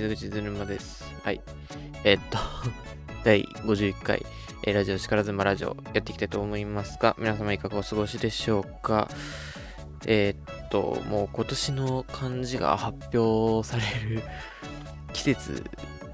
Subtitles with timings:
[0.00, 1.04] 水口ずるまです。
[1.22, 1.40] はい。
[2.02, 2.38] えーっと、
[3.24, 4.24] 第51回、
[4.64, 9.08] えーラジオ力妻ラジオやっていきたいと思いますが、皆様いかがお過ごしでしょうか？
[10.06, 13.82] えーっと、もう今年の漢字が発表され
[14.16, 14.22] る
[15.14, 15.64] 季節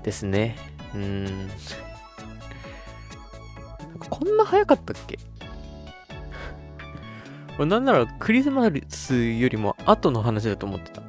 [0.02, 0.56] ですね。
[0.94, 1.24] うーん。
[1.46, 1.50] ん
[4.10, 5.18] こんな早かったっけ？
[7.58, 11.02] 俺なんならクリスマスよりも後の話だと思ってた。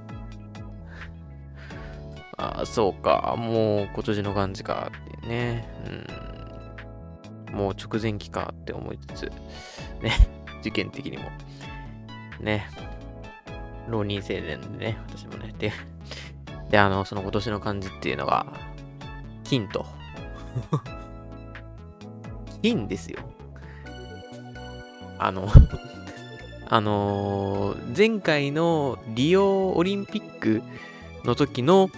[2.41, 3.35] あ、そうか。
[3.37, 5.67] もう今年の感じかってね。
[7.49, 7.55] うん。
[7.55, 9.31] もう直前期かって思いつつ、
[10.01, 10.11] ね。
[10.61, 11.29] 事件的にも。
[12.39, 12.67] ね。
[13.87, 15.53] 浪人生でね、私もね。
[15.57, 15.71] で、
[16.69, 18.45] で、あの、その今年の漢字っていうのが、
[19.43, 19.85] 金と。
[22.63, 23.19] 金ですよ。
[25.19, 25.47] あの、
[26.69, 30.63] あのー前回のリオオリンピック
[31.25, 31.89] の時の、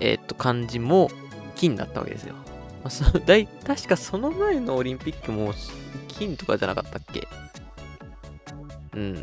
[0.00, 1.10] えっと、漢字も
[1.54, 2.34] 金だったわけですよ。
[2.34, 5.52] まあ、そ だい確かその前のオリンピックも
[6.08, 7.26] 金とかじゃなかったっけ？
[8.94, 9.14] うん。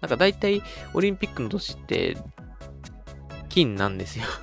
[0.00, 0.62] なんか大体
[0.94, 2.16] オリンピックの年って
[3.48, 4.24] 金なんですよ。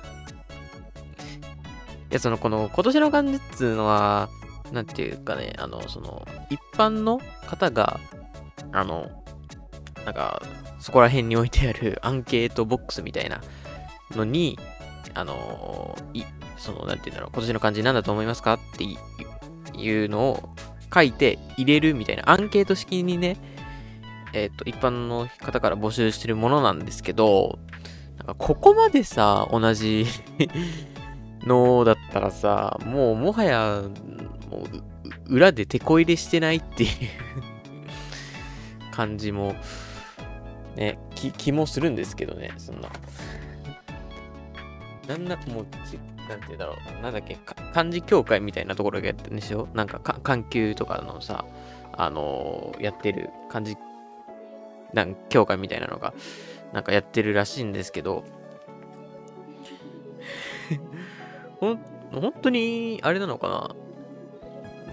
[2.10, 4.28] いや、その、この今年の漢字っつうのは、
[4.72, 8.00] なんていうかね、あの、その、一般の方が、
[8.72, 9.10] あの、
[10.04, 10.42] なんか、
[10.78, 13.42] そこら辺に置いてあるアンケートボックスみたいな
[14.12, 14.58] のに、
[15.14, 16.22] あのい、
[16.56, 20.50] その、なんていうんだろう、今年の漢字何だと思いますかっていうのを
[20.92, 23.36] 書いて入れるみたいな、アンケート式にね、
[24.32, 27.58] えっ、と、一般の方から募集してるものなんですけど、
[28.18, 30.06] なんかここまでさ、同じ
[31.42, 33.82] のだったらさ、もうもはや、
[34.50, 34.58] も
[35.28, 36.90] う裏で手こ入れしてないっていう
[38.92, 39.54] 感じも、
[40.76, 42.88] ね、気もするんですけどね、そんな。
[45.08, 45.98] なんなもうち、
[46.28, 47.38] なんて言うだろう、なんだっけ、
[47.72, 49.66] 漢字協会みたいなところがやってるんですよ。
[49.72, 51.46] なんかか、環球とかのさ、
[51.94, 53.76] あのーやってる漢字、
[54.92, 56.12] なん協会みたいなのが、
[56.74, 58.22] なんかやってるらしいんですけど、
[61.60, 61.78] ほん、
[62.12, 63.74] 本当に、あれなのかな？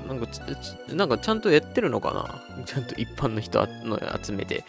[0.07, 2.13] なんかち、ちなんかちゃんとやってるのか
[2.57, 2.63] な？
[2.65, 4.63] ちゃんと一般の人あの集めて、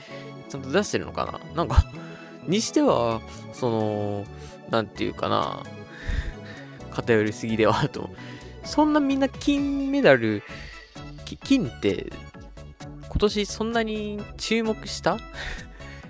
[0.49, 1.55] ちゃんと出してるのかな？
[1.55, 1.85] なんか、
[2.49, 3.21] にしては、
[3.53, 4.25] その、
[4.71, 5.63] なんていうかな、
[6.91, 8.11] 偏りすぎではと。
[8.65, 10.43] そんなみんな金メダル、
[11.45, 12.11] 金って、
[13.09, 15.19] 今年そんなに注目した？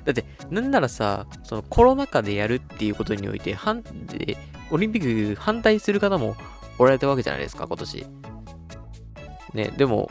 [0.04, 4.36] だって、なんならさ、そのコロナ禍でやるっていうことにおいて、反で
[4.70, 6.36] オリンピック反対する方も
[6.78, 8.06] おられたわけじゃないですか、今年。
[9.54, 10.10] ね、でも、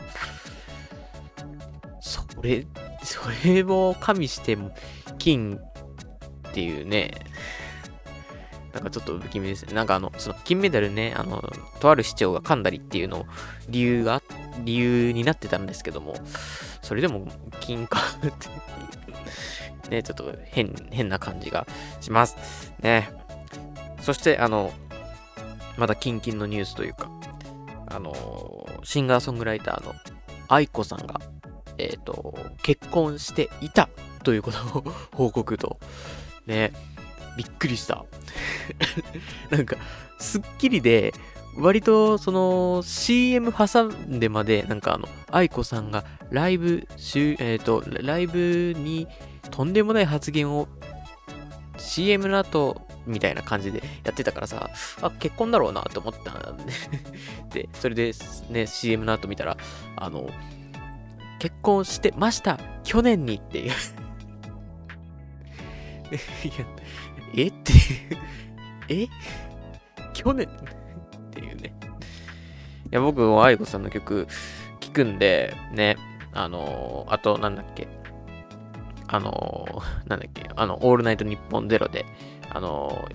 [2.00, 2.66] それ、
[3.02, 4.74] それを加味しても、
[5.18, 5.58] 金
[6.48, 7.12] っていうね、
[8.76, 9.72] なんかちょっと不気味ですね。
[9.72, 11.42] なんかあの、その金メダルね、あの、
[11.80, 13.26] とある市長が噛んだりっていうのを
[13.70, 14.22] 理由が、
[14.64, 16.14] 理由になってたんですけども、
[16.82, 17.26] それでも
[17.60, 21.66] 金かって、ね、ちょっと変、変な感じが
[22.02, 22.74] します。
[22.80, 23.10] ね。
[24.02, 24.72] そして、あの、
[25.78, 27.10] まだキンキンのニュースというか、
[27.86, 29.94] あの、シンガーソングライターの
[30.48, 31.18] 愛子さんが、
[31.78, 33.88] えっ、と、結婚していた
[34.22, 34.82] ということを
[35.14, 35.78] 報告と、
[36.46, 36.72] ね、
[37.36, 38.04] びっくりした。
[39.50, 39.76] なんか、
[40.18, 41.14] スッキリで、
[41.58, 49.08] 割とその CM 挟んでまで、なんかあの、愛子さんがライブ、しゅえっ、と、ライブに
[49.50, 50.68] とんでもない発言を
[51.78, 54.68] CM の後、みたいな感じでやってたからさ、
[55.00, 56.64] あ、結婚だろうなって思ったんで、
[57.62, 58.12] で、それで
[58.50, 59.56] ね、CM の後見たら、
[59.96, 60.28] あの、
[61.38, 63.70] 結婚してました去年にっていう。
[63.70, 63.72] いや、
[67.34, 67.48] え？
[67.48, 67.78] っていう。
[68.88, 69.08] え？
[70.14, 70.48] 去年？
[70.48, 70.50] っ
[71.30, 71.74] ていうね。
[72.90, 74.26] いや、僕も愛子さんの曲
[74.80, 75.96] 聴くんで、ね、
[76.32, 77.88] あのーあと、なんだっけ？
[79.08, 80.48] あのーなんだっけ？
[80.56, 82.04] あの、オールナイトニッポンゼロで、
[82.50, 83.06] あの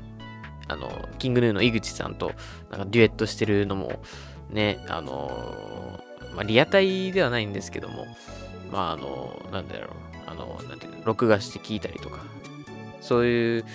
[0.67, 0.89] ーあの、
[1.19, 2.33] キングヌーの井口さんと、
[2.69, 4.01] なんかデュエットしてるのも、
[4.49, 8.05] ね、あのーまあ、リアタイではないんですけども、
[8.71, 9.89] まあ、あのなんだろう、
[10.27, 12.19] あのなんていうの、録画して聞いたりとか、
[13.01, 13.65] そういう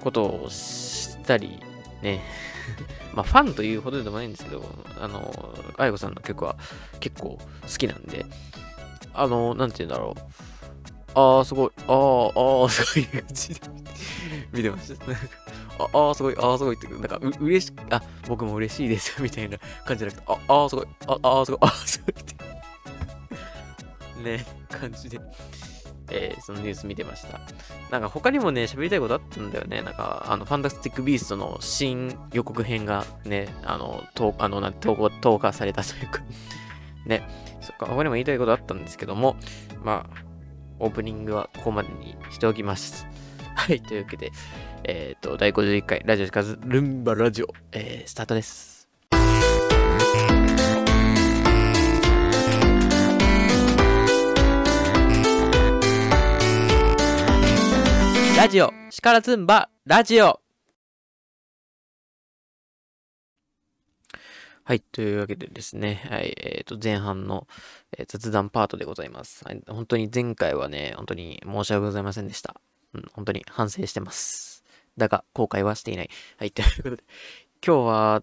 [0.00, 1.60] ことをしたり、
[2.02, 2.22] ね、
[3.14, 4.64] まあ、ファンというほどでもないんですけど、
[5.00, 6.56] あの、愛子さんの曲は
[7.00, 8.24] 結構好きなんで、
[9.12, 10.20] あの、なんて言うんだろう。
[11.14, 11.70] ああ、すごい。
[11.88, 13.08] ああ、ああ、すごい
[14.52, 15.04] 見てました。
[15.92, 16.36] ああ、すごい。
[16.38, 19.20] ああ、すごいって、なんかう、嬉しあ、僕も嬉しいです。
[19.22, 20.86] みたいな感じじゃなくて、ああ、すごい。
[21.06, 21.60] ああ、すごい。
[21.62, 22.36] ああ、すごいって。
[24.22, 25.20] ね、感じで
[26.10, 27.40] えー、そのニュース見てました。
[27.90, 29.82] なんか他にもね、喋りたいことあったんだよね。
[29.82, 36.20] なんか、あの、ファンタスティック・ビーストの新予告編がね、あの、投あの投稿投下されたというか
[37.06, 37.22] ね、
[37.60, 39.36] そっか、他にも言いたいことあったんですけども、
[39.82, 40.24] まあ、
[40.80, 43.06] オープニングはここまでにしておきます。
[43.54, 44.30] はい、というわけで、
[44.84, 48.67] えっ、ー、と、第51回ラジオしかずルンバラジオ、えー、スタートです。
[58.38, 60.38] ラジオ、シカラズンバ、ラジオ。
[64.62, 67.48] はい、というわけでですね、はい、えっ、ー、と、前半の、
[67.98, 69.60] えー、雑談パートでございます、はい。
[69.66, 72.60] 本当に前回はね、本当に申し訳ございませんでした。
[72.94, 74.62] うん、本当に反省してます。
[74.96, 76.10] だが、後悔はしていない。
[76.36, 77.02] はい、ということで、
[77.66, 78.22] 今日は、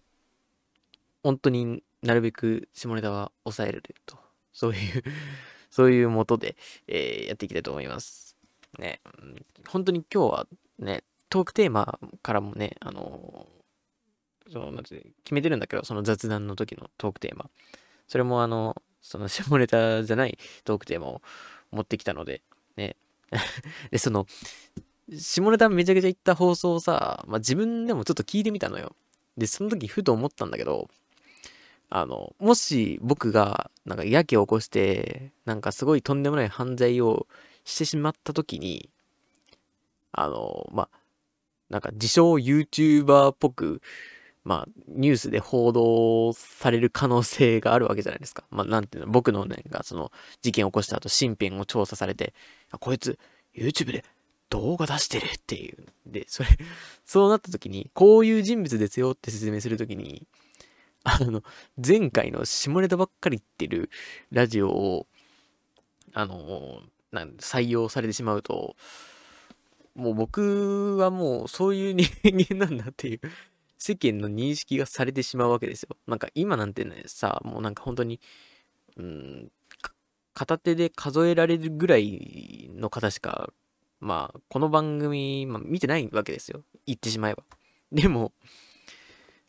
[1.23, 4.17] 本当になるべく下ネタは抑えると、
[4.53, 5.03] そういう
[5.69, 6.55] そういうもとで、
[6.87, 8.34] えー、やっていきたいと思います。
[8.79, 9.01] ね、
[9.67, 10.47] 本当に今日は
[10.79, 13.47] ね、トークテーマからもね、あの
[14.51, 17.49] その、まず決めてるんだけど、その雑談の時のトークテーマ。
[18.07, 21.21] それもあの、その下ネタじゃないトークテーマを
[21.71, 22.41] 持ってきたので、
[22.75, 22.95] ね。
[23.91, 24.27] で、その、
[25.11, 28.95] 下ネタめちゃくちゃ言った放送をさ、まあ、自分でもちょっと聞いてみたのよ。
[29.37, 30.89] で、その時ふと思ったんだけど、
[31.89, 37.27] あの、もし僕がなんかやけを起こして、なんかすごいとんでもない犯罪を
[37.65, 38.89] してしまった時に、
[40.11, 40.89] あの、まあ、
[41.69, 43.81] なんか自称 YouTuber っぽく、
[44.43, 48.43] まあ、ニュースで報道される可能性があるわけじゃないですか。
[48.51, 52.33] まあ、なんていうの、僕のね、がその事件を起こした後、身辺を調査されて、
[52.69, 53.17] あ、こいつ
[53.55, 54.05] YouTube で
[54.49, 55.77] 動画出してるっていう。
[56.05, 56.49] で、それ、
[57.03, 60.27] そうなった時に、こういう人物ですよって説明するときに、
[61.03, 61.43] あの、
[61.83, 63.89] 前回の下ネタばっかり言ってる
[64.31, 65.07] ラジオを、
[66.13, 66.83] あの、
[67.15, 68.75] なん採用されてしまうと、
[69.95, 73.21] もう僕はもうそういう人間なんだっていう
[73.77, 75.95] 世間の認識がされてしまうわけですよ。
[76.05, 78.19] なんか今なんてね、さ、もうなんか本当に、
[78.97, 79.51] うん、
[80.33, 83.49] 片手で数えられるぐらいの方しか、
[84.01, 86.63] まあ、この番組、まあ、見てないわけですよ。
[86.85, 87.43] 言ってしまえば。
[87.91, 88.33] でも、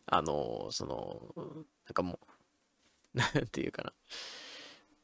[0.06, 1.34] あの、その、
[1.86, 2.20] なんかも
[3.14, 3.92] う、なんていうかな。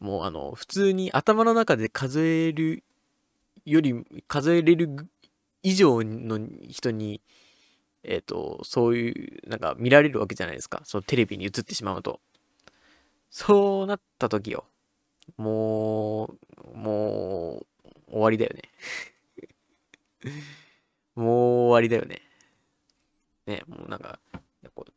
[0.02, 2.82] もうあの、普通に頭の中で数える
[3.64, 5.08] より、数えれる
[5.62, 7.20] 以上の人に、
[8.02, 10.82] えっ、ー、と、そういう、なんか見られるわけじゃないですか。
[10.84, 12.20] そのテレビに映ってしまうと。
[13.31, 14.64] そうなった時よ。
[15.37, 16.34] も
[16.75, 17.64] う、も
[18.08, 18.62] う、終わりだよね。
[21.14, 21.28] もう
[21.69, 22.22] 終わりだよね。
[23.46, 24.19] ね、もうなんか、
[24.75, 24.93] こう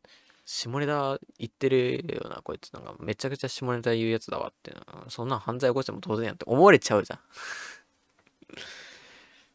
[0.46, 4.74] 下ネタ言ってるよな、こいつなんかめちゃくちゃ下ネタ言うやつだわって、
[5.08, 7.20] そんな犯罪起こしても当然やんって思われちゃうじゃん。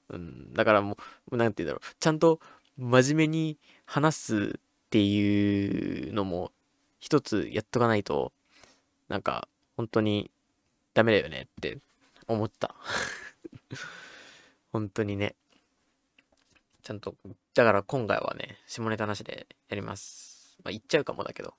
[0.15, 0.97] うん、だからも
[1.31, 2.41] う、なんて言うんだろう、ちゃんと
[2.77, 4.59] 真面目に話すっ
[4.89, 6.51] ていうのも
[6.99, 8.33] 一つやっとかないと、
[9.07, 9.47] なんか
[9.77, 10.29] 本当に
[10.93, 11.79] ダメだよねって
[12.27, 12.75] 思った。
[14.73, 15.35] 本当にね。
[16.83, 17.15] ちゃんと、
[17.53, 20.30] だから今回はね、下ネタなしでやります。
[20.63, 21.55] まあ、言っちゃうかもだけど。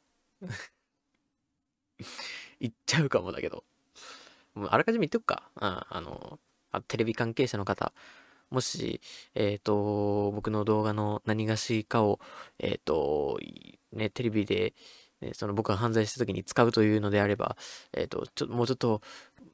[2.60, 3.64] 言っちゃうかもだけど。
[4.54, 5.50] もうあらかじめ言っとくか。
[5.56, 6.38] ああの
[6.70, 7.92] あ、テレビ関係者の方、
[8.50, 9.00] もし、
[9.34, 12.20] えっ、ー、と、僕の動画の何がしかを、
[12.58, 13.38] えっ、ー、と、
[13.92, 14.74] ね、テレビで、
[15.20, 17.56] ね、その僕が犯罪した時に使うというのであれば、
[17.92, 19.00] えっ、ー、と、ちょもうちょっと、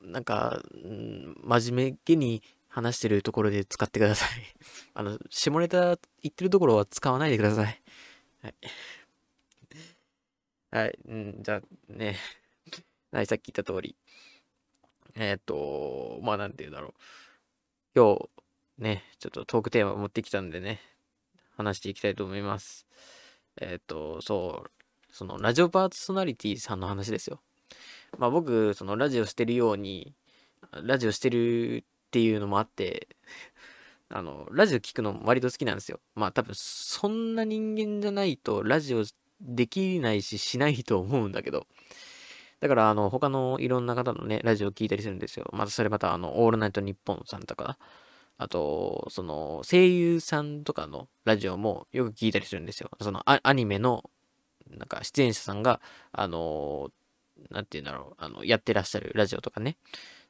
[0.03, 4.29] なんか、ん、真面目げに話してるところで使ってください。
[4.95, 7.83] あの、下ネタ言ってるところは使わないでください。
[8.43, 8.55] はい。
[10.71, 12.17] はい、うん、じゃあね、
[13.11, 13.97] はい、さっき言った通り、
[15.15, 16.93] えっ、ー、と、まあなんて言うんだろう。
[17.95, 18.17] 今
[18.77, 20.81] 日、ね、ちょっとトークテーマを持ってきたんでね、
[21.57, 22.87] 話していきたいと思います。
[23.61, 24.71] えっ、ー、と、そう、
[25.11, 27.41] そのラジオパーソナリティさんの話ですよ。
[28.19, 30.15] まあ僕、そのラジオしてるように、
[30.83, 33.09] ラジオしてるっていうのもあって、
[34.11, 36.01] あの、ラジオ聞くの割と好きなんですよ。
[36.15, 39.05] まあ多分そんな人間じゃないとラジオ
[39.41, 41.67] できないししないと思うんだけど。
[42.61, 45.49] だから、あの、他のいろんな方のね、ラジオを聞いたりするんですよ。
[45.53, 47.79] またそれまた、あの、オールナイトニッポンさんとか、
[48.37, 52.91] あと、その、声優さんとかのラジオもよく聞いたりするんですよ。
[53.01, 54.11] その、アニメの、
[54.71, 55.81] なんか、出演者さんが、
[56.13, 56.91] あの、
[57.51, 59.77] なんて言うんだろう、あの、やってらっしゃるラジオとかね。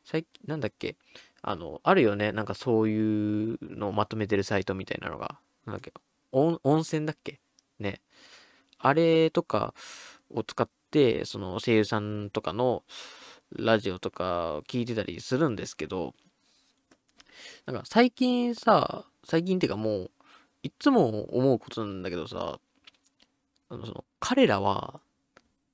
[0.05, 0.97] 最近、なんだっけ、
[1.43, 5.93] あの、あるよね、なんかそういうのをまとめてるサイトみたいなのが、なんだっけ、
[6.33, 7.41] 温泉だっけ
[7.79, 8.01] ね。
[8.79, 9.75] あれとか
[10.31, 12.85] を使って、その声優さんとかの
[13.51, 16.15] ラジオとか聞いてたりするんですけど、
[17.67, 20.11] なんか最近さ、最近っていうかもう、
[20.63, 22.59] いつも思うことなんだけどさ、
[23.71, 25.01] あの、その、彼らは、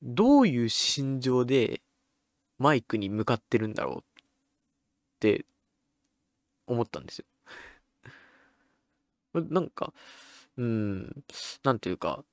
[0.02, 1.80] どういう心情で
[2.58, 4.02] マイクに向かってるんだろうっ
[5.20, 5.46] て
[6.66, 7.24] 思ったんですよ。
[9.50, 9.92] なんか、
[10.56, 11.24] うん、
[11.62, 12.24] なんていうか、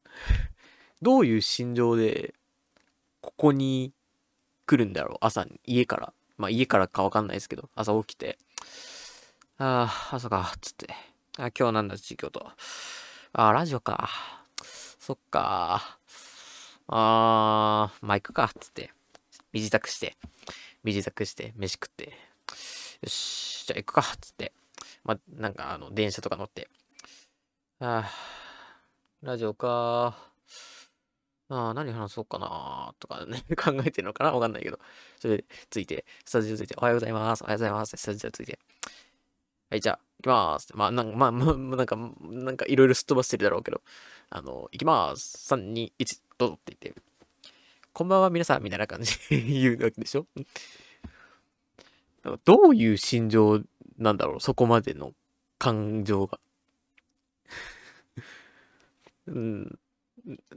[1.01, 2.35] どういう心情で、
[3.21, 3.93] ここに
[4.65, 5.17] 来るんだろう？
[5.21, 6.13] 朝に、家から。
[6.37, 8.37] まあ家からかわかんないですけど、朝起きて、
[9.57, 10.87] ああ、朝か、つって。
[11.37, 12.51] あ、今日なんだ、授業と。
[13.33, 14.09] あ、ラジオか。
[14.63, 15.99] そっか。
[16.87, 18.91] あー、マイクか、つって。
[19.53, 20.17] 身支度して、
[20.83, 22.05] 身支度して、飯食って。
[22.05, 22.13] よ
[23.07, 24.53] し、じゃあ行くか、つって。
[25.03, 26.69] まなんか、あの、電車とか乗って。
[27.79, 30.30] あー、ラジオか
[31.69, 34.31] あ、何話そうかなとかね、 考えてるのかな？
[34.33, 34.79] わかんないけど。
[35.19, 37.43] それで、ついて、スタジオついて、おはようございます。
[37.43, 37.97] おはようございます。
[37.97, 38.59] スタジオついて。
[39.69, 40.69] はい、じゃあ、行きます。
[40.75, 43.81] まあ、なんか、まあ、まあ、なんか、なんか、いろいろすっ飛ばしてるだろうけど、
[44.29, 45.47] あの、行きます。
[45.47, 47.01] 3、2、1、どうぞって言って、
[47.93, 50.25] こんばんは皆さん、みたいな感じで 言うわけでしょ？
[52.45, 53.61] どういう心情
[53.97, 54.39] なんだろう？
[54.39, 55.13] そこまでの
[55.57, 56.39] 感情が。
[59.27, 59.79] うん。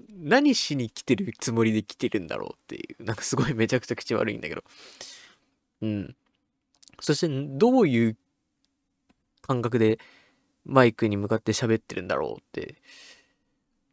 [0.08, 3.04] 何しに来てるつもりで来てるんだろうっていう。
[3.04, 4.62] なんかすごいめちゃくちゃ口悪いんだけど。
[5.82, 6.16] うん。
[7.00, 8.16] そして、どういう
[9.42, 9.98] 感覚で
[10.64, 12.80] マイクに向かって喋ってるんだろうって。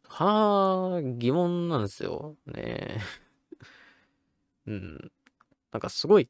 [0.08, 2.36] はあ、疑問なんですよ。
[2.46, 3.00] ね
[4.66, 5.12] うん。
[5.72, 6.28] なんかすごい、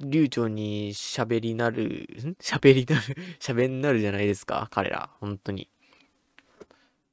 [0.00, 2.06] 流暢に喋りなる、
[2.40, 3.02] 喋りなる、
[3.40, 5.10] 喋んなるじゃないですか、彼ら。
[5.20, 5.70] 本当に。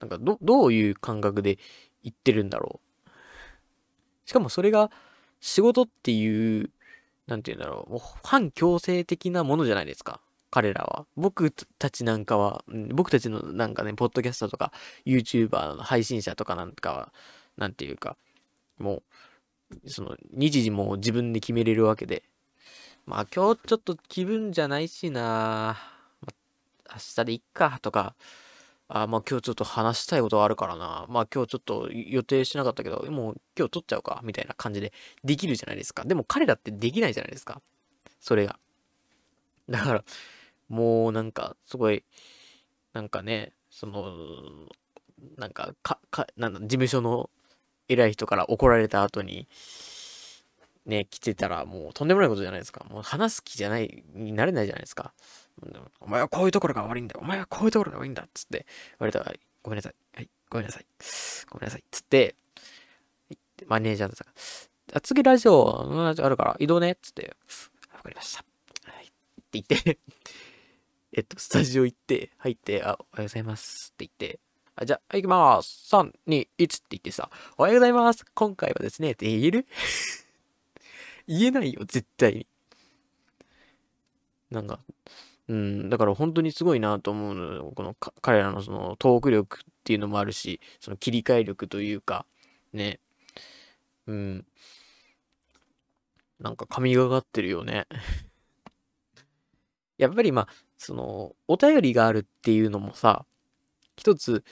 [0.01, 1.57] なんか、ど、どういう感覚で
[2.03, 3.09] 言ってるんだろう。
[4.25, 4.91] しかもそれが
[5.39, 6.69] 仕事っていう、
[7.27, 10.19] なんて言うんだろう、もう反強制的なものじゃないですか。
[10.49, 11.05] 彼らは。
[11.15, 14.73] 僕たちなんかは、僕たちのなんかね、ポッドキャストとか、
[15.05, 17.13] YouTuber の配信者とかなんかは、
[17.57, 18.17] なんていうか、
[18.77, 19.03] も
[19.85, 22.23] う、その、日時も自分で決めれるわけで。
[23.05, 25.77] まあ今日ちょっと気分じゃないしな、
[26.21, 26.27] ま
[26.89, 28.15] あ、明日でいっか、とか、
[28.93, 31.05] あまあ今日ちょっと話したいことがあるからな。
[31.07, 34.91] まあ今日ちょっと予定しなかったけど、もう今日撮っちゃうか、みたいな感じで
[35.23, 36.03] できるじゃないですか。
[36.03, 37.61] でも彼らってできないじゃないですか。
[38.19, 38.59] それが。
[39.69, 40.03] だから、
[40.67, 42.03] もうなんか、すごい、
[42.91, 44.13] なんかね、その、
[45.37, 47.29] なんか、か、か、なんだ、事務所の
[47.87, 49.47] 偉い人から怒られた後に、
[50.85, 52.85] ね、来てたらもうとんでもないことじゃないですか。
[52.89, 55.13] もう話す気じゃない、になれないじゃないですか。
[55.99, 57.15] お前はこういうところが悪いんだ。
[57.19, 58.29] お前はこういうところが悪いんだっ。
[58.33, 59.19] つって言われた、
[59.63, 59.95] ごめんなさい。
[60.15, 60.85] はい、ごめんなさい。
[61.49, 61.83] ごめんなさい。
[61.91, 62.35] つって、
[63.67, 64.27] マネージャーさん
[64.93, 66.97] が、次ラジオ、あるから移動ねっ。
[67.01, 67.35] つって、
[67.93, 68.43] わかりました。
[68.91, 69.05] はい。
[69.05, 69.11] って
[69.51, 69.99] 言って
[71.13, 74.39] えっと、スタジオ行って、入って、あ、おはようございますって言って、
[74.75, 75.93] あじゃあ、行きまーす。
[75.93, 78.25] 3、2、1って言ってさ、おはようございます。
[78.33, 79.67] 今回はですね、って言える？
[81.27, 82.47] 言えないよ、絶対に。
[84.49, 84.79] なんか、
[85.51, 87.73] うん、だから本当にすごいなと思うのよ。
[87.75, 92.25] この彼らのそのトーク力っていうのもあるし、その切り替え力というか、
[92.71, 93.01] ね。
[94.07, 94.45] うん。
[96.39, 97.85] なんか神がかってるよね。
[99.99, 103.25] やっぱりまあ、その、お便りがあるっていうのもさ、
[103.97, 104.45] 一つ、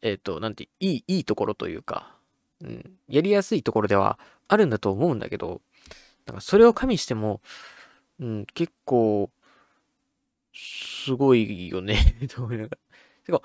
[0.00, 2.16] えっ、ー、と、なんて、いい、いいところというか、
[2.60, 5.60] うん、やりやすいところではあるんだと思うんだけど、
[6.26, 7.40] なんかそれを加味しても、
[8.20, 9.32] うん、結構、
[10.52, 12.78] すごいよね と思いながら。
[13.24, 13.42] てか、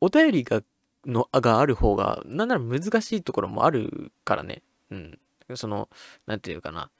[0.00, 0.62] お便りが、
[1.06, 4.62] の、がある方が、なんなら難しいところもあるからね。
[4.90, 5.18] うん。
[5.54, 5.88] その、
[6.26, 6.90] なんていうかな。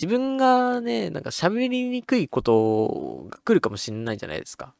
[0.00, 4.74] 自分がね、なんか喋りにくいことが来るかもしんないじゃないですか。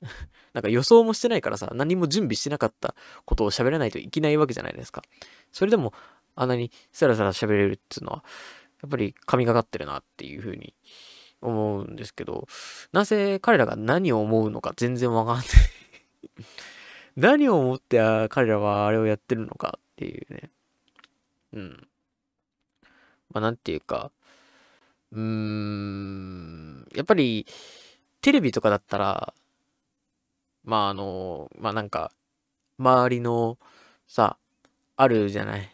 [0.52, 2.94] なんか予想もしてないからさ、何も準備してなかった
[3.24, 5.02] ことを喋らないといけないわけじゃないですか。
[5.50, 5.92] それでも、
[6.34, 8.24] あんなにさらさら喋れるっていうのは、
[8.82, 10.74] やっぱり神がかってるなっていうふうに
[11.42, 12.46] 思うんですけど、
[12.92, 15.46] なぜ彼らが何を思うのか全然わかんない
[17.16, 17.98] 何を思って
[18.30, 20.50] 彼らはあれをやってるのかっていうね。
[21.52, 21.88] うん。
[23.32, 24.10] まあ、なんていうか、
[25.12, 27.46] うーん、やっぱり、
[28.20, 29.34] テレビとかだったら、
[30.64, 32.12] まあ、あの、まあ、なんか、
[32.78, 33.58] 周りの、
[34.08, 34.38] さ、
[34.96, 35.68] あるじゃない。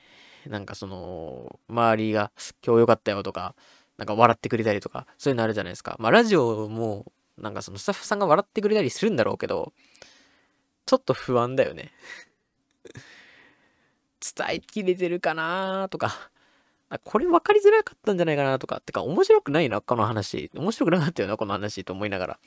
[0.47, 2.33] なんかその、周りが、
[2.67, 3.55] 今日良かったよとか、
[3.99, 5.97] なんか笑ってくれたりとか、そういうのあるじゃないですか。
[5.99, 9.73] まあ、ラジオも、なんかそのスタッフさんが笑ってくれたりするんだろうけど、
[10.87, 11.93] ちょっと不安だよね
[14.37, 16.31] 伝えきれてるかなとか、
[17.05, 20.51] これ分かりづらかったんじゃないかなとか、ってか面白くないな、この話。
[20.55, 22.39] 面白くなかったよな、この話と思いながら。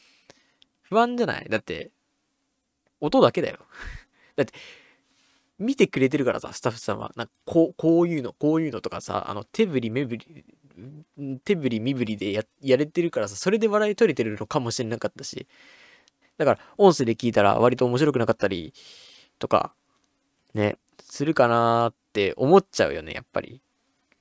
[0.81, 1.47] 不安じゃない？
[1.49, 1.91] だって、
[2.99, 3.59] 音だけだよ。
[4.35, 4.53] だって、
[5.59, 7.11] 見てくれてるからさ、スタッフさんは。
[7.15, 10.45] なんかこう、こういうの、こういうのとかさ、あの、手振り目振り、
[11.43, 15.47] 手振り身振りでや、やれてるからさ、それで笑い取れてるのかもしれなかったし。
[16.37, 18.73] だから、音声で聞いたら割と面白くなかったり、
[19.39, 19.73] とか、
[20.53, 23.61] ね、するかなーって思っちゃうよね、やっぱり。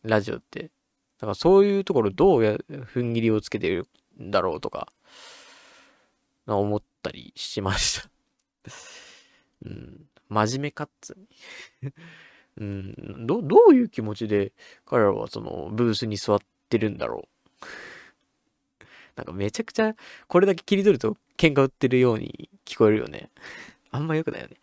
[0.03, 0.65] ラジオって。
[0.65, 0.69] だ
[1.21, 3.89] からそういうところどうや、踏ん切りをつけてる
[4.21, 4.93] んだろうとか、
[6.47, 8.11] 思ったりしました
[9.67, 10.07] うん。
[10.29, 11.19] 真面目かっつう
[12.61, 13.27] うん。
[13.27, 14.53] ど、どういう気持ちで
[14.87, 16.39] 彼らはそのブースに座っ
[16.69, 17.29] てるんだろ
[17.63, 17.65] う？
[19.17, 19.95] なんかめちゃくちゃ
[20.29, 23.31] これだけ切り取ると喧嘩売ってるように聞こえるよね。
[23.91, 24.57] あんま良くないよね。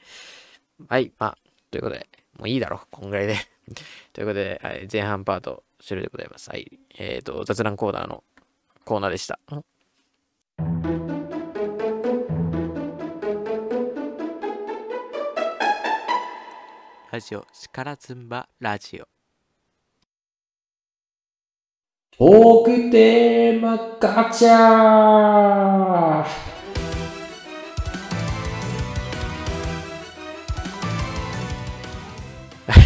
[0.88, 1.38] はい、まあ、
[1.72, 3.36] ということで、もういいだろ、こんぐらいで
[4.14, 6.50] ということで、はい、前半パート終了でございます。
[6.50, 6.80] はい。
[6.98, 8.24] えっ、ー、と、雑談コーナーの
[8.86, 9.40] コーナーでした。
[17.18, 19.08] ラジオ、力ずんばラジオ。
[22.16, 26.26] トークテーマガチャは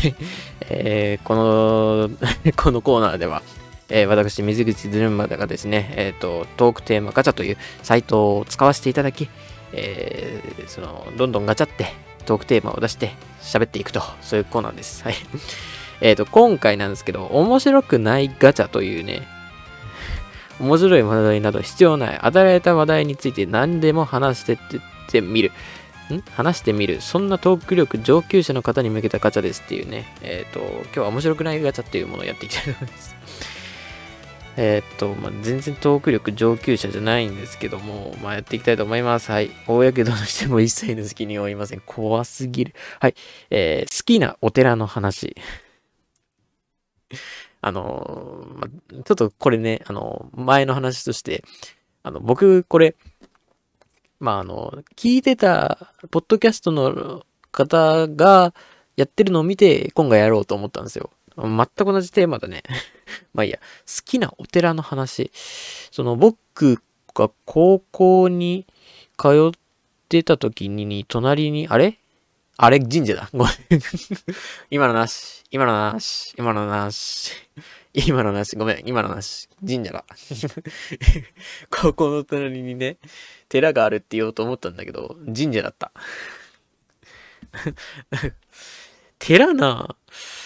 [0.01, 0.15] い、
[0.69, 2.09] えー、この
[2.55, 3.41] このコーナーでは、
[3.89, 9.27] えー、私、水口ズルンマがですね、えっ、ー、と、トークテーマガチャというサイトを使わせていただき、
[9.73, 15.03] えー、その、どんどんガチャって、トークテーマを出して喋っていくと、そういうコーナーです。
[15.03, 15.15] はい。
[16.01, 19.27] えっ、ー、と、今回なんですけど、面白くないガチャというね、
[20.59, 24.57] 面白い話題など必要ない、与えられた話題について何でも話してっ
[25.09, 25.51] てみる。
[26.11, 26.21] ん？
[26.35, 27.01] 話してみる。
[27.01, 30.05] そんなトーク力上級者の方に向けたガチャですっていうね。
[30.21, 33.15] えっ、ー、と、今日は面白くないガチャっていうものをやっていきたいと思います。
[34.57, 39.31] えー、っと、まあ、全然トーク力上級者じゃないんですけども、まあ、やっていきたいと思います。
[39.31, 39.49] はい。
[39.67, 41.81] 大やけどしても一切の責任を負いません。
[41.85, 42.73] 怖すぎる。
[42.99, 43.15] はい。
[43.49, 45.35] えー、好きなお寺の話。
[47.61, 51.43] あの、ま、ちょっとこれね、あの前の話として、
[52.03, 52.95] あの、僕、これ、
[54.19, 58.53] まあ、あの、聞いてた、ポッドキャストの方が
[58.95, 61.11] やってるのを見て、今回やろうと思ったんですよ。
[61.47, 62.63] 全く同じテーマだね。
[63.33, 65.31] まあいいや、好きなお寺の話。
[65.91, 66.81] その僕
[67.13, 68.65] が高校に
[69.17, 69.59] 通っ
[70.09, 71.97] てた時に、隣に、あれ？
[72.57, 72.79] あれ？
[72.79, 73.29] 神社だ。
[73.33, 73.53] ごめん。
[74.69, 75.43] 今のなし。
[75.51, 76.33] 今のなし。
[76.37, 77.31] 今のなし。
[77.93, 78.55] 今のなし。
[78.55, 78.83] ごめん。
[78.85, 79.49] 今のなし。
[79.65, 80.05] 神社だ。
[81.69, 82.97] 高校の隣にね、
[83.49, 85.91] 寺があるって言おうと思ったんだけど、神社だった。
[89.19, 90.40] 寺なぁ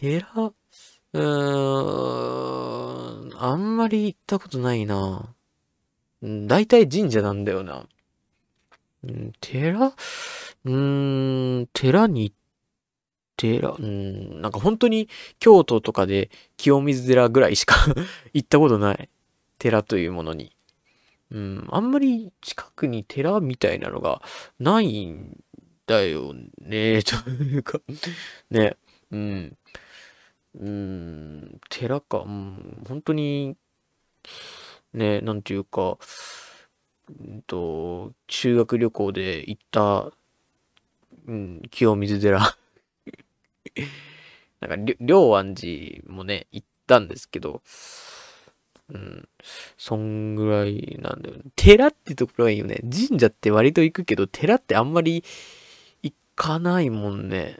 [0.00, 0.26] 寺、
[1.12, 1.22] うー
[3.36, 5.34] ん、あんまり行ったことないな。
[6.22, 7.86] 大体神社なんだよな。
[9.40, 9.88] 寺？
[9.88, 12.32] うーん、寺に、
[13.36, 17.74] 寺、うん、なんか本当に京都とかで清水寺ぐらいしか
[18.32, 19.10] 行ったことない。
[19.58, 20.56] 寺というものに。
[21.30, 24.22] うん、あんまり近くに寺みたいなのが
[24.58, 25.38] ないん
[25.86, 27.80] だよね、 というか
[28.50, 28.76] ね、
[29.10, 29.56] うん。
[30.54, 33.56] うん、寺か、うん、本当に、
[34.92, 35.98] ね、なんていうか、
[37.08, 40.12] うんと、修学旅行で行った、
[41.26, 42.40] うん、清水寺
[44.60, 47.62] なんか、龍安寺もね、行ったんですけど、
[48.92, 49.28] うん、
[49.78, 51.42] そんぐらいなんだよね。
[51.56, 52.80] 寺ってところがいいよね。
[52.82, 55.24] 神社って割と行くけど、寺ってあんまり
[56.02, 57.56] 行かないもんね。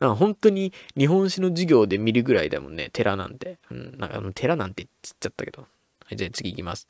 [0.00, 3.58] なんか本当に日本史の授業で見るぐらいだもんね、寺なんて。
[3.70, 5.62] うん、なんか寺なんて言っちゃったけど。
[5.62, 5.68] は
[6.12, 6.88] い、じゃあ次行きます。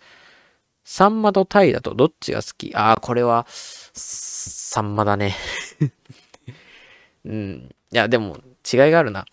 [0.84, 2.74] サンマとタイだとどっちが好き？
[2.74, 5.36] ああ、これは、サンマだね
[7.26, 7.70] うん。
[7.92, 8.38] いや、でも、
[8.72, 9.26] 違いがあるな。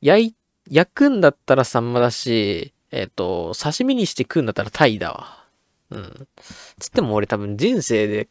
[0.00, 0.34] 焼、
[0.68, 5.46] 焼くんだったらサンマだし、えっ、ー、と、刺身にして食うんだったらタイだわ。
[5.90, 6.28] うん。
[6.78, 8.28] つっても俺多分人生で、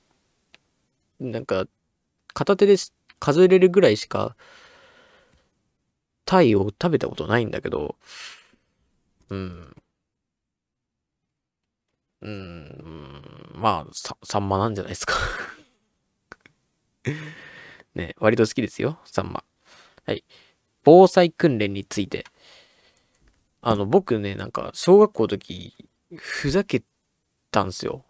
[1.20, 1.66] なんか、
[2.34, 2.78] 片手で
[3.20, 4.36] 数えれるぐらいしか、
[6.26, 7.96] タイを食べたことないんだけど、
[9.30, 9.76] うん。
[12.22, 15.16] うん、まあ、さ、サンマなんじゃないですか
[17.96, 19.44] ね、割と好きですよ、サンマ。
[20.06, 20.26] はい。
[20.84, 22.26] 防災訓練について。
[23.62, 25.76] あの、僕ね、なんか、小学校の時、
[26.16, 26.84] ふざけ
[27.52, 28.06] たんですよ。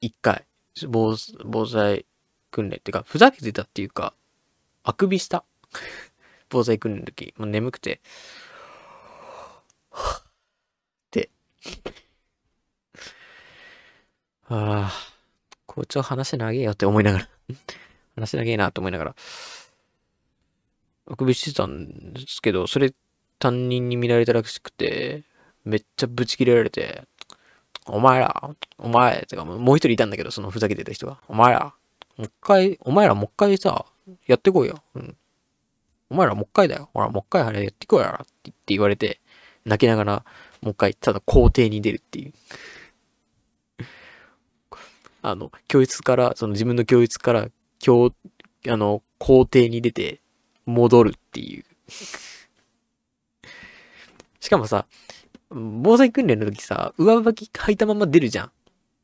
[0.00, 0.46] 一回。
[0.88, 1.16] 防
[1.66, 2.06] 災
[2.50, 4.14] 訓練っていうか、ふざけてたっていうか、
[4.84, 5.44] あくびした。
[6.50, 8.00] 防災訓練の時、もう眠くて、
[11.10, 11.30] で、
[14.46, 14.92] ああ、
[15.66, 17.28] 校長話長えよって思いながら。
[18.14, 19.16] 話長えなと思いながら、
[21.10, 22.92] あくびしてたんですけど、それ
[23.38, 25.24] 担任に見られたらしくて、
[25.64, 27.04] めっちゃブチ切れられて、
[27.86, 31.74] お前ら、お前、てかもう一人いたんだけど、そのふざけてた人が、お前ら、
[32.18, 33.86] もう一回、お前らもう一回さ、
[34.26, 34.82] やってこいよ。
[34.94, 35.16] うん。
[36.10, 36.90] お前らもう一回だよ。
[36.92, 38.08] ほら、もう一回あれやってこいよ。
[38.08, 39.20] って言って言われて、
[39.64, 40.24] 泣きながら、
[40.60, 42.32] もう一回、ただ校庭に出るっていう。
[45.22, 48.14] あの、教室から、その自分の教室から、教、
[48.68, 50.20] あの、校庭に出て、
[50.66, 51.64] 戻るっていう。
[54.40, 54.86] しかもさ、
[55.50, 58.52] 防災訓練の時さ、上履き履いたまま出るじゃん。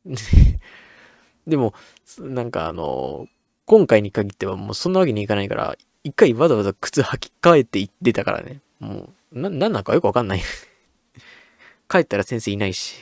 [1.47, 1.75] でも、
[2.19, 3.27] なんかあの、
[3.71, 8.61] 今回に限ってはもうそんなわけにいかないから、一回わざわざ靴履き替えて行ってたからね。
[8.81, 10.43] もう、な、なんなんかよくわかんない。
[11.89, 12.97] 帰ったら先生いないし。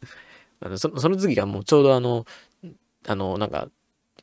[0.64, 2.24] あのその次がもうちょうどあの、
[3.06, 3.68] あの、なんか、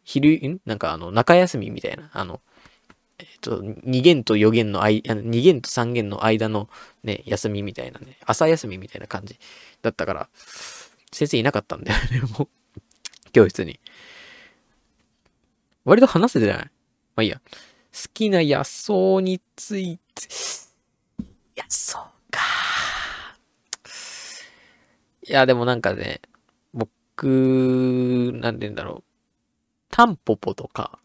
[0.04, 0.60] 昼、ん？
[0.66, 2.42] なんかあの、中休みみたいな、あの、
[3.20, 6.68] えっ、と、2限と4限の間、2限と3限の間の
[7.04, 9.38] ね、休みみたいなね、朝休みみたいな感じ
[9.84, 10.30] だったから、
[11.12, 12.82] 先生いなかったんだよね、もう、
[13.32, 13.80] 教室に。
[15.86, 16.58] 割と話せてない？
[16.58, 16.70] ま
[17.18, 17.40] あいいや。
[17.40, 17.42] 好
[18.14, 20.28] きな野草について、
[21.56, 22.42] 野草か。
[25.24, 26.22] いや、でもなんかね、
[26.74, 29.04] 僕、なんて言うんだろう。
[29.90, 31.00] タンポポとか、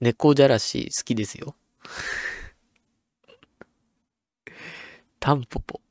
[0.00, 1.54] 猫じゃらし好きですよ。
[5.20, 5.82] タンポポ。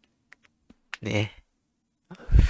[1.02, 1.44] ね。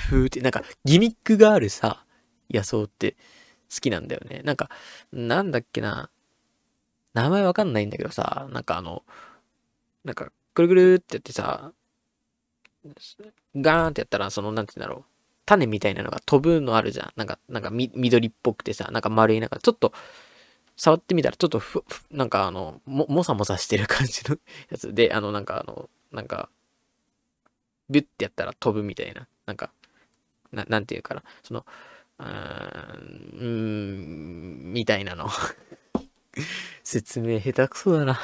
[0.09, 2.05] ふーって、なんかギミックがあるさ、
[2.49, 3.17] 野草って
[3.73, 4.41] 好きなんだよね。
[4.43, 4.69] なんか、
[5.11, 6.09] なんだっけな。
[7.13, 9.03] 名前わかんないんだけどさ、なんかあの、
[10.03, 11.73] なんか、くるくるってやってさ、
[13.55, 15.05] ガーンってやったら、その、なんて言うんだろう。
[15.45, 17.13] 種みたいなのが飛ぶのあるじゃん。
[17.15, 19.93] なんか、なんかみ緑っぽくてさ、なんか丸い、なんかちょっと、
[20.77, 24.37] 触ってみたらちょっとふ、なんかあの、も、もさもさしてる感じの
[24.69, 26.49] やつで、あの、なんかあの、なんか、
[27.89, 29.71] ビュッてやったら飛ぶみたいな、なんか、
[30.51, 31.65] ななんていうかな、その、
[32.21, 35.29] うーん、みたいなの。
[36.83, 38.19] 説明下手くそだな。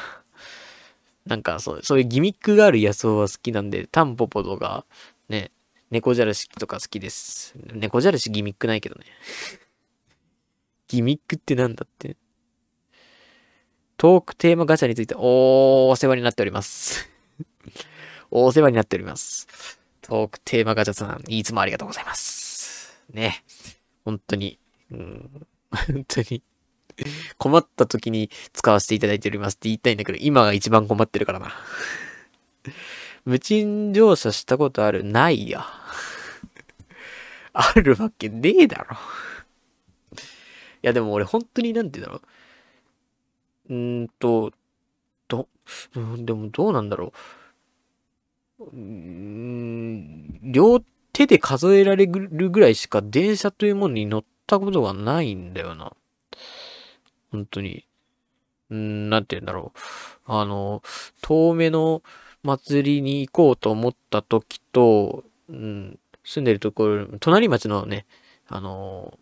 [1.25, 4.85] なんかそう、そういうギミックがある野草は好きなんで、タンポポとか、
[5.29, 5.51] ね、
[5.91, 7.53] 猫じゃらしとか好きです。
[7.73, 9.05] 猫じゃらしギミックないけどね。
[10.87, 12.15] ギミックってなんだって
[13.97, 17.09] トークテーマガチャについて、お世話になっております。
[18.29, 19.79] お世話になっております。
[20.01, 22.95] トークテーマガチャさん、いつもありがとうございます。
[23.11, 23.43] ね。
[24.07, 24.57] 本当に、
[24.89, 25.29] うん、
[25.69, 26.41] 本当に
[27.37, 31.51] 困った時に使わせていただいておりますって言いたいんだけど、今が一番困ってるからな。
[33.25, 35.03] 無賃乗車したことある？
[35.03, 35.65] ないや。
[37.51, 38.95] あるわけねえだろ。
[40.13, 40.17] い
[40.83, 42.21] や、でも俺本当になんて言うんだろ
[43.69, 43.73] う。
[43.73, 44.53] うんと、
[45.27, 45.49] ど、
[45.93, 47.11] でもどうなんだろ
[48.59, 48.63] う。
[48.71, 50.81] うん、両
[51.17, 55.93] 手で数えられるぐらいしか電車というものに乗ったことがないんだよな。
[57.31, 57.87] 本当に。
[58.69, 59.79] うん、なんて言うんだろう。
[60.25, 60.83] あの、
[61.23, 62.03] 遠目の
[62.43, 68.05] 祭りに行こうと思った時と、うん、住んでるところ、隣町のね、
[68.45, 69.17] あの、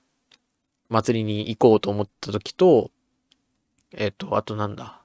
[0.90, 2.92] 祭りに行こうと思った時と、
[3.94, 5.02] えっ、と、あとなんだ。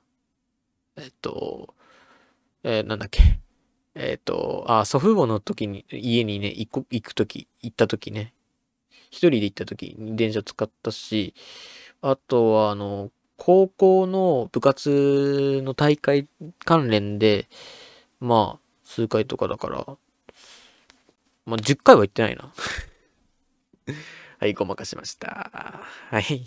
[0.96, 1.72] えっ、と、
[2.64, 3.38] えー、なんだっけ。
[4.02, 8.32] えっ、と、あ、祖父母の時に、家にね、行く、行く時、行った時ね。
[9.10, 11.34] 一人で行った時に電車使ったし、
[12.00, 16.28] あとは、あの、高校の部活の大会
[16.64, 17.48] 関連で、
[18.20, 19.84] まあ、数回とかだから、
[21.44, 22.54] まあ、10回は行ってないな。
[24.40, 25.82] はい、ごまかしました。
[26.08, 26.44] はい。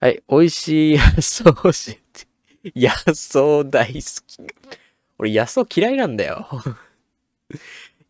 [0.00, 2.28] はい、美味しい野草教えて。
[2.76, 4.78] 野草大好き。
[5.18, 6.46] 俺野草嫌いなんだよ。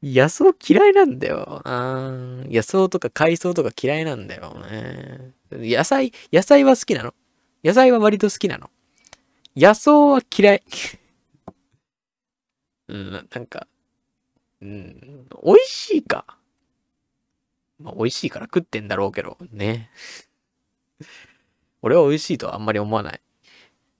[0.02, 1.60] 野草嫌いなんだよ。
[1.64, 2.10] あ
[2.46, 5.32] 野草とか海藻とか嫌いなんだよね。
[5.50, 7.14] 野菜、野菜は好きなの？
[7.64, 8.70] 野菜は割と好きなの？
[9.56, 10.62] 野草は嫌い。
[12.88, 13.66] うん、なんか、
[14.62, 16.24] うん、美味しいか。
[17.78, 19.90] まあ、美味しいから食ってんだろうけど、ね。
[21.82, 23.20] 俺は美味しいとはあんまり思わない。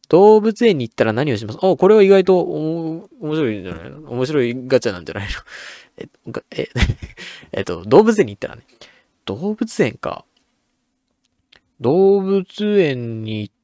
[0.08, 1.58] 動物園に行ったら何をします？
[1.62, 4.10] あ、これは意外と面白いんじゃないの？
[4.10, 5.30] 面白いガチャなんじゃないの？
[5.98, 6.08] え、
[6.62, 6.68] え、
[7.52, 8.62] えっと、動物園に行ったらね。
[9.24, 10.24] 動物園か。
[11.80, 13.54] 動物園に行っ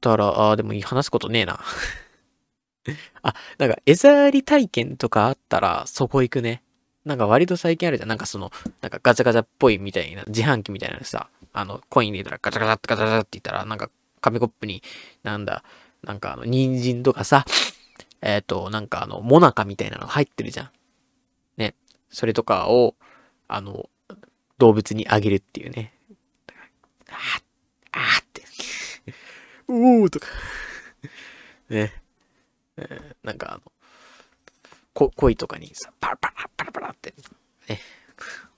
[0.00, 1.60] たら、ああ、でもいい話すことねえな。
[3.22, 6.62] あ、なんか餌やり体験とかあったら、そこ行くね。
[7.04, 8.08] なんか割と最近あるじゃん。
[8.08, 8.50] なんかその、
[8.80, 14.82] なんかガチャガチャっぽいみたいな、自販機みたいなのさ、あの、コイン入れたらガチャガチャってガチャガチャって言ったら、なんか紙コップに、
[15.22, 15.62] なんだ、
[16.02, 17.44] なんかあの、人参とかさ、
[18.20, 20.70] えっ、ー、と、なんかあの、モナカみたいなの入ってるじゃん。
[21.56, 21.74] ね。
[22.10, 22.94] それとかを、
[23.48, 23.88] あの、
[24.58, 25.92] 動物にあげるっていうね。
[27.08, 27.16] あー、
[27.92, 28.42] あって。
[29.68, 30.26] うーとか
[31.68, 31.92] ね。
[32.76, 33.62] えー、なんかあの、
[34.94, 37.14] こ、恋とかにさ、パラパラパラパラって、
[37.68, 37.80] ね。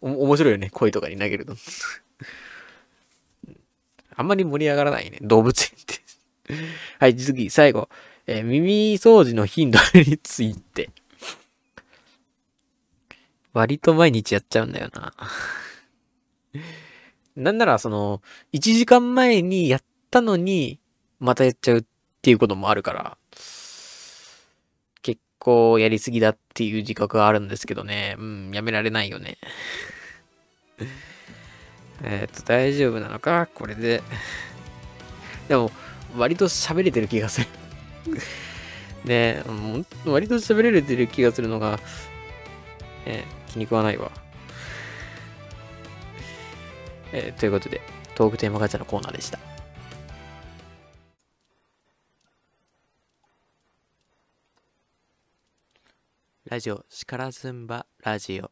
[0.01, 1.57] お、面白いよね、恋とかに投げると。
[4.17, 6.04] あんまり盛り上がらないね、動物園って
[6.99, 7.89] はい、次、最後。
[8.27, 10.91] えー、耳掃除の頻度について。
[13.53, 15.13] 割と毎日やっちゃうんだよな。
[17.37, 20.81] なんなら、その、1時間前にやったのに、
[21.21, 21.85] またやっちゃうっ
[22.23, 23.17] ていうこともあるから、
[25.03, 28.17] 結構やりすぎだっていう自覚があるんですけどね。
[28.19, 29.39] うん、やめられないよね。
[32.03, 33.49] えっと、大丈夫なのか？
[33.55, 34.03] これで。
[35.49, 35.71] でも、
[36.17, 37.47] 割と喋れてる気がする
[39.05, 39.43] ね
[40.05, 41.79] 割と喋れてる気がするのが、
[43.07, 44.11] ね、気に食わないわ。
[47.13, 47.81] えー、ということで、
[48.17, 49.39] トークテーマガチャのコーナーでした。
[56.47, 58.51] ラジオ、しからずんばラジオ。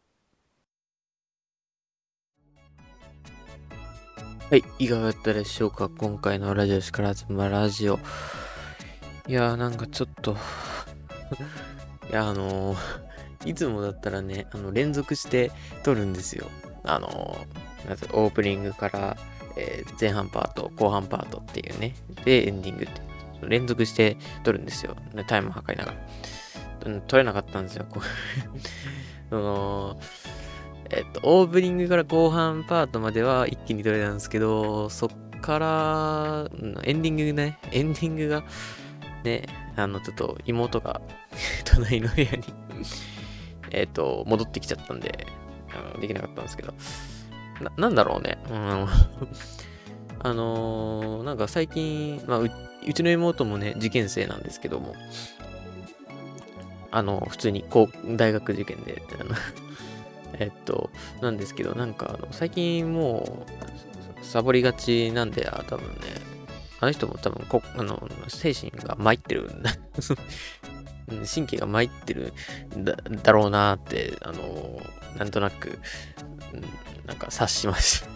[4.52, 5.88] はい、いかがだったでしょうか？
[5.88, 7.98] 今回のラジオしからずんばラジオ。
[9.26, 10.36] いやーなんかちょっと
[12.10, 15.52] いやあのー、いつもだったらね、あの連続して
[15.84, 16.50] 撮るんですよ。
[16.84, 19.16] あのー、まずオープニングから、
[19.56, 21.94] えー、前半パート、後半パートっていうね。
[22.26, 23.00] で、エンディングって。
[23.48, 24.94] 連続して撮るんですよ。
[25.28, 25.96] タイム測りなが
[26.94, 27.00] ら。
[27.06, 27.86] 撮れなかったんですよ。
[29.30, 29.98] そ の、
[30.92, 36.50] えっと、オープニングから後半パートまでは一気に撮れたんですけど、そっから、
[36.84, 38.44] エンディングね、エンディングが、
[39.24, 41.00] ね、あの、ちょっと妹が
[41.64, 42.44] 隣の部屋に
[43.72, 45.26] えっと、戻ってきちゃったんで、
[45.74, 46.74] あのできなかったんですけど、
[47.60, 48.38] な、なんだろうね。
[48.50, 48.86] うん、
[50.20, 52.50] あのー、なんか最近、まあう、
[52.86, 54.94] うちの妹もね、受験生なんですけども、
[56.90, 59.30] あの、普通に高大学受験で、あの
[60.38, 60.90] えっと、
[61.20, 63.46] なんですけど、なんか、あの最近も
[64.20, 65.96] う、サボりがちなんで、あ、多分ね、
[66.80, 69.72] あの人も多分こ、あの、精神が参ってるんだ。
[71.32, 72.32] 神経が参ってる
[72.76, 74.80] だだろうなって、あの、
[75.18, 75.78] なんとなく、
[77.06, 78.08] なんか察しました。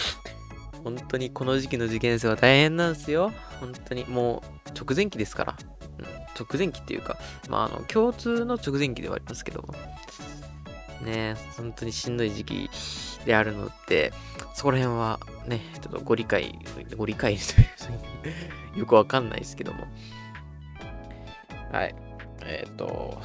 [0.84, 3.32] 本当にこの時期の受験生は大変なんですよ。
[3.60, 4.04] 本当に。
[4.06, 5.56] もう直前期ですから。
[5.98, 6.06] うん、
[6.38, 9.74] 直前期っていうか、まあ、あの、共通の直前期ではありますけども。
[11.02, 12.70] ね、本当にしんどい時期
[13.24, 14.12] であるので、
[14.54, 16.58] そこら辺はね、ちょっとご理解、
[16.96, 17.36] ご理解
[18.22, 19.86] というよくわかんないですけども。
[21.72, 21.94] はい。
[22.44, 23.20] えっ、ー、と、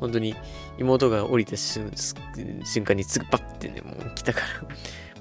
[0.00, 0.34] 本当に
[0.78, 1.90] 妹が降りた瞬
[2.84, 4.46] 間にすぐパッてね、もう来たから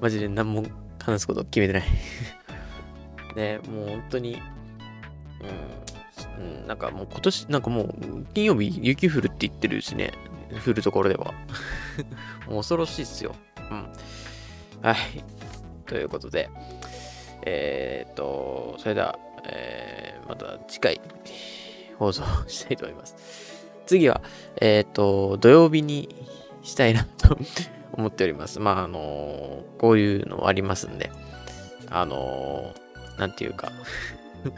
[0.02, 0.64] マジで何も
[1.00, 1.84] 話すこと決めてない
[3.36, 4.42] ね、もう本当に、
[6.40, 10.14] うん、うん、なんかもう今年、なんかもう金曜日雪降るって言ってるしね、
[10.60, 11.34] 降るところでは。
[12.48, 13.36] もう恐ろしいっすよ。
[13.58, 13.92] うん。
[14.82, 14.98] はい。
[15.86, 16.50] ということで、
[17.46, 21.02] えー、っと、それでは、えー、また次回
[22.00, 23.16] 放送したいと思います。
[23.86, 24.22] 次は、
[24.62, 26.16] えー、っと、土曜日に
[26.64, 27.38] したいなと
[27.94, 28.60] 思っております。
[28.60, 31.12] まあ、あのこういうのありますんで、
[31.90, 32.74] あの
[33.18, 33.72] なんていうか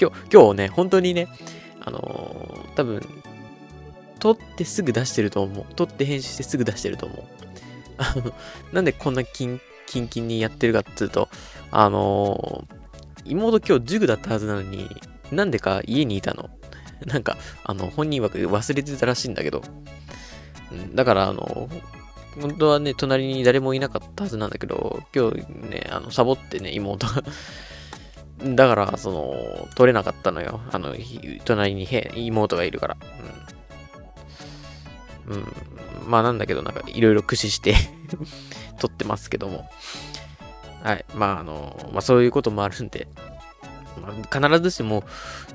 [0.00, 1.28] 今日、今日ね、本当にね、
[1.80, 2.36] あの
[2.74, 3.00] 多分、
[4.18, 5.66] 撮ってすぐ出してると思う。
[5.74, 7.24] 撮って編集してすぐ出してると思う。
[7.98, 8.32] あの、
[8.72, 11.28] なんでこんなキンキンキンにやってるかっていうと、
[11.70, 14.88] あのー、妹今日塾だったはずなのに、
[15.30, 16.50] なんでか家にいたの？
[17.06, 19.62] なんか、あの、本人枠忘れてたらしいんだけど。
[20.94, 21.68] だから、あの、
[22.40, 27.22] 本当はね、隣に誰もいなかったはずなんだけど、今日ね、あの、サボってね、妹が
[28.44, 30.60] だから、その、取れなかったのよ。
[30.72, 30.94] あの、
[31.44, 32.96] 隣に妹がいるから。
[33.20, 33.45] うん
[35.28, 37.74] うん、まあなんだけど、なんかいろいろ駆使して
[38.78, 39.68] 撮ってますけども。
[40.82, 41.04] はい。
[41.14, 43.08] まああの、まあそういうこともあるんで、
[44.00, 45.04] まあ、必ずしも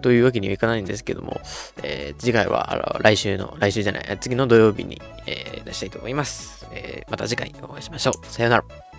[0.02, 1.40] というわけにはいかないんですけども、
[1.84, 6.68] えー、次回は来週の、来週じゃない、次の土曜日に、えー、出したいと思います。
[6.74, 8.26] えー、また次回お会いしましょう。
[8.26, 8.91] さようなら。